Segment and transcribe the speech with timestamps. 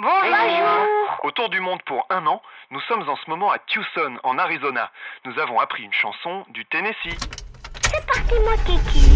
[0.00, 1.24] Bonjour.
[1.24, 4.92] Autour du monde pour un an, nous sommes en ce moment à Tucson, en Arizona.
[5.24, 7.18] Nous avons appris une chanson du Tennessee.
[7.82, 9.10] C'est parti, moi, Kiki.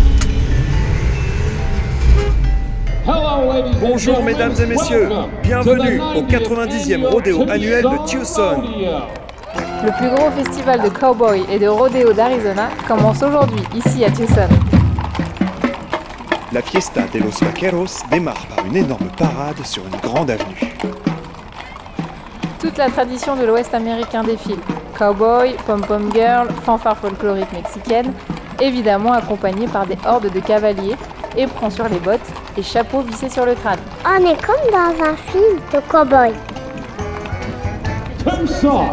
[3.81, 5.09] Bonjour mesdames et messieurs,
[5.45, 8.63] bienvenue au 90e rodéo annuel de Tucson.
[9.85, 14.49] Le plus gros festival de cowboy et de rodéo d'Arizona commence aujourd'hui ici à Tucson.
[16.53, 20.75] La fiesta de los vaqueros démarre par une énorme parade sur une grande avenue.
[22.61, 24.59] Toute la tradition de l'Ouest américain défile.
[24.99, 28.13] Cowboy, pom-pom girl, fanfare folklorique mexicaine,
[28.61, 30.97] évidemment accompagnée par des hordes de cavaliers,
[31.39, 32.21] éperons sur les bottes
[32.59, 33.81] et chapeaux vissés sur le crâne.
[34.05, 36.33] On est comme dans un film de cowboy.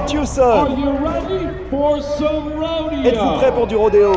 [0.07, 0.77] Tucson,
[3.03, 4.13] êtes-vous prêts pour du rodéo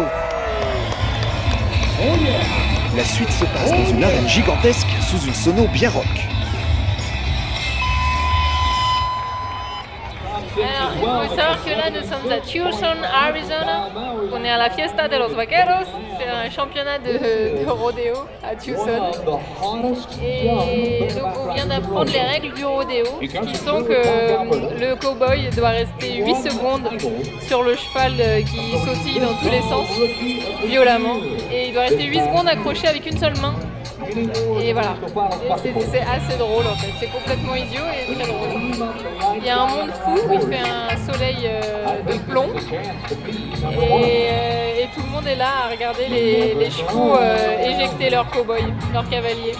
[2.94, 6.31] La suite se passe dans une arène gigantesque sous une sono bien rock.
[10.56, 10.92] Alors,
[11.24, 13.88] il faut savoir que là, nous sommes à Tucson, Arizona.
[14.32, 15.86] On est à la Fiesta de los Vaqueros.
[16.18, 19.10] C'est un championnat de, de rodéo à Tucson.
[20.22, 24.38] Et donc, on vient d'apprendre les règles du rodéo, qui sont que euh,
[24.78, 26.88] le cowboy doit rester 8 secondes
[27.46, 29.88] sur le cheval euh, qui sautille dans tous les sens,
[30.66, 31.16] violemment.
[31.50, 33.54] Et il doit rester 8 secondes accroché avec une seule main.
[34.60, 34.94] Et voilà,
[35.92, 38.48] c'est assez drôle en fait, c'est complètement idiot et très drôle.
[39.38, 44.80] Il y a un monde fou il fait un soleil euh, de plomb et, euh,
[44.82, 48.72] et tout le monde est là à regarder les, les chevaux euh, éjecter leurs cow-boys,
[48.92, 49.54] leurs cavaliers.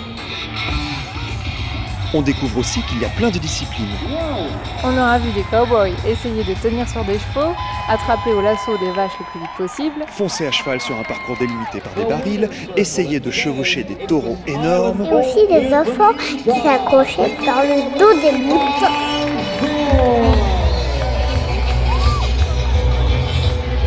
[2.14, 3.88] On découvre aussi qu'il y a plein de disciplines.
[4.84, 7.55] On aura vu des cow-boys essayer de tenir sur des chevaux,
[7.88, 11.38] attraper au lasso des vaches le plus vite possible, Foncer à cheval sur un parcours
[11.38, 15.74] délimité par des barils, essayer de chevaucher des taureaux énormes, Il y a aussi des
[15.74, 18.92] enfants qui s'accrochaient par le dos des moutons.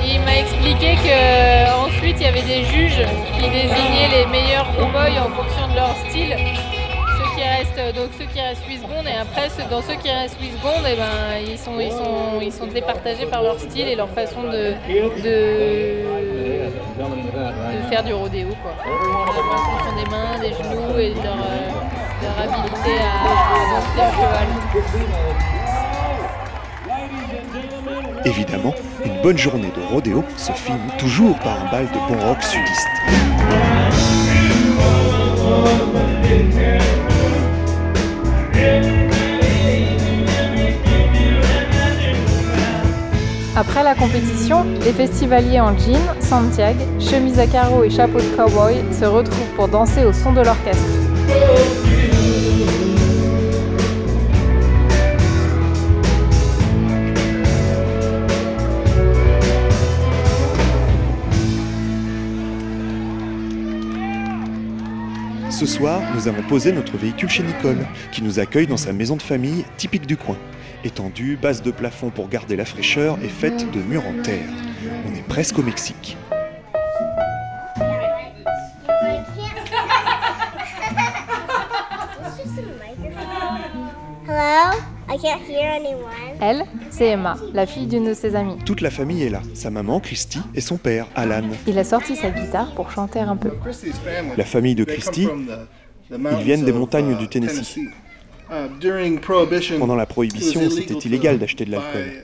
[0.03, 3.05] Il m'a expliqué que ensuite il y avait des juges
[3.37, 6.35] qui désignaient les meilleurs cow-boys en fonction de leur style.
[7.45, 10.51] Restent, donc ceux qui restent 8 secondes et après ceux- dans ceux qui restent 8
[10.57, 14.09] secondes, eh ben, ils, sont, ils, sont, ils sont départagés par leur style et leur
[14.09, 14.73] façon de,
[15.23, 16.03] de,
[17.89, 18.49] faire du rodéo.
[18.61, 18.73] Quoi.
[20.03, 21.71] Des mains, des genoux et de leur, euh.
[28.25, 28.73] Évidemment,
[29.05, 32.87] une bonne journée de rodéo se finit toujours par un bal de bon rock sudiste.
[43.57, 48.75] Après la compétition, les festivaliers en jean, Santiago, chemise à carreaux et chapeau de cowboy
[48.91, 50.83] se retrouvent pour danser au son de l'orchestre.
[65.49, 69.15] Ce soir, nous avons posé notre véhicule chez Nicole, qui nous accueille dans sa maison
[69.15, 70.35] de famille typique du coin.
[70.85, 74.47] Étendue, base de plafond pour garder la fraîcheur et faite de murs en terre.
[75.09, 76.15] On est presque au Mexique.
[84.27, 84.77] Hello?
[85.09, 86.11] I can't hear anyone.
[86.39, 88.57] Elle, c'est Emma, la fille d'une de ses amies.
[88.63, 91.49] Toute la famille est là, sa maman Christy et son père Alan.
[91.65, 93.49] Il a sorti sa guitare pour chanter un peu.
[94.37, 95.27] La famille de Christy,
[96.11, 97.79] ils viennent des montagnes du Tennessee.
[99.79, 102.23] Pendant la prohibition, c'était illégal d'acheter de l'alcool.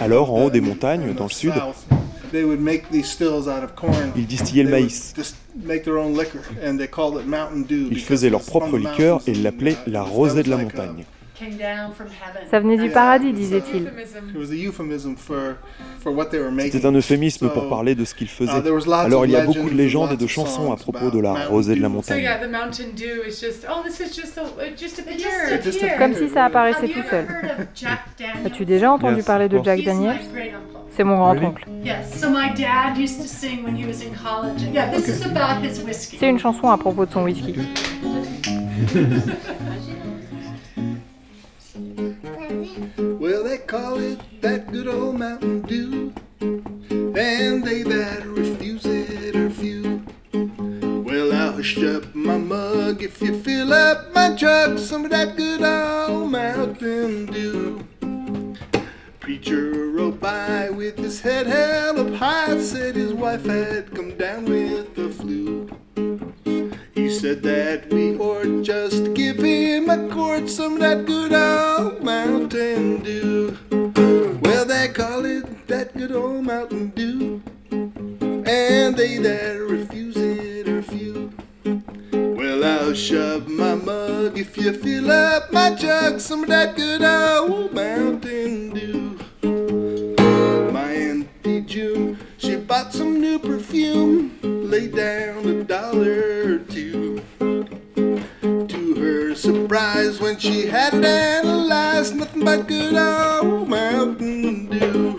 [0.00, 1.52] Alors, en haut des montagnes, dans le sud,
[4.16, 5.14] ils distillaient le maïs.
[7.68, 11.04] Ils faisaient leur propre liqueur et l'appelaient la rosée de la montagne.
[12.50, 13.90] Ça venait du paradis, disait-il.
[16.58, 18.52] C'était un euphémisme pour parler de ce qu'ils faisaient.
[18.90, 21.74] Alors il y a beaucoup de légendes et de chansons à propos de la rosée
[21.74, 22.28] de la montagne.
[23.68, 23.82] oh.
[25.98, 27.26] Comme si ça apparaissait tout seul.
[27.26, 28.46] ever heard of Jack Daniels?
[28.46, 30.16] As-tu déjà entendu parler de Jack Daniels?
[30.16, 30.76] uncle.
[30.96, 31.66] C'est mon grand-oncle.
[31.84, 32.20] Yes.
[32.20, 34.62] So my dad used to sing when he was in college.
[34.62, 36.16] And yeah, this is about his whiskey.
[36.18, 37.54] C'est une chanson à propos de son whisky.
[42.98, 49.48] Well, they call it that good old Mountain Dew, and they that refuse it are
[49.48, 50.04] few.
[50.34, 55.36] Well, I'll hush up my mug if you fill up my jug some of that
[55.38, 57.86] good old Mountain Dew.
[59.20, 63.90] Preacher rode by with his head held up high, said his wife had
[67.06, 73.04] He said that we ought just give him a quart some that good old Mountain
[73.04, 73.56] Dew.
[74.42, 80.82] Well, they call it that good old Mountain Dew, and they that refuse it are
[80.82, 81.32] few.
[82.10, 87.04] Well, I'll shove my mug if you fill up my jug some of that good
[87.04, 88.25] old Mountain
[100.90, 105.18] had it analyzed, nothing but good old Mountain Dew.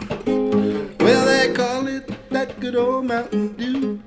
[1.00, 4.00] Well, they call it that good old Mountain Dew,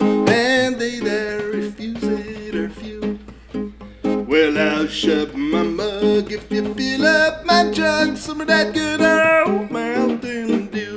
[0.00, 3.18] and they that refuse it are few.
[4.04, 9.00] Well, I'll shove my mug if you fill up my jug some of that good
[9.00, 10.96] old Mountain Dew.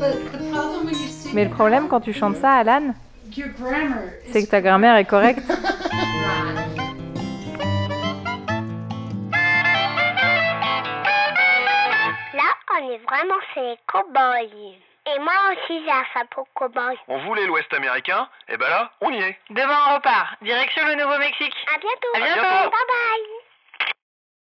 [0.00, 2.94] But the problem when you sing Mais le problème quand tu chantes ça, Alan,
[3.36, 5.44] your grammar is c'est que ta grammaire est correcte.
[13.20, 14.76] on est vraiment chez les cow-boys.
[15.06, 16.96] Et moi aussi, j'ai un chapeau cow-boy.
[17.08, 19.38] On voulait l'Ouest américain, et ben là, on y est.
[19.50, 21.54] Demain on repart, direction le Nouveau-Mexique.
[21.74, 22.08] À bientôt.
[22.14, 22.40] À bientôt.
[22.40, 22.70] bientôt.
[22.70, 23.39] Bye bye.